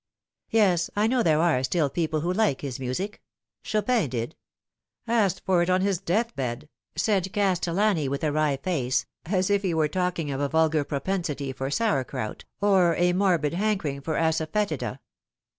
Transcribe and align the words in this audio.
"Yes, 0.49 0.89
I 0.95 1.05
know 1.05 1.21
there 1.21 1.39
are 1.41 1.63
still 1.63 1.87
people 1.87 2.21
who 2.21 2.33
like 2.33 2.61
his 2.61 2.79
music. 2.79 3.21
Chopin 3.61 4.09
did; 4.09 4.35
asked 5.05 5.43
for 5.45 5.61
it 5.61 5.69
on 5.69 5.81
his 5.81 5.99
death 5.99 6.35
bed," 6.35 6.67
said 6.95 7.31
Castellani, 7.31 8.09
with 8.09 8.23
a 8.23 8.31
wry 8.31 8.57
face, 8.57 9.05
as 9.25 9.51
if 9.51 9.61
he 9.61 9.75
were 9.75 9.87
talking 9.87 10.31
of 10.31 10.41
a 10.41 10.49
vulgar 10.49 10.83
propensity 10.83 11.53
for 11.53 11.69
sauerkraut 11.69 12.45
or 12.61 12.95
a 12.95 13.13
morbid 13.13 13.53
hankering 13.53 14.01
for 14.01 14.15
asafcatida. 14.15 14.97